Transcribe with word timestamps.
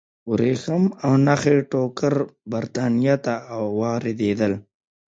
ورېښم 0.31 0.83
او 1.03 1.13
نخي 1.25 1.57
ټوکر 1.71 2.13
برېټانیا 2.51 3.15
ته 3.25 3.33
واردېدل. 3.79 4.53